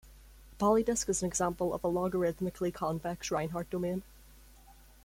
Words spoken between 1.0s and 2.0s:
is an example of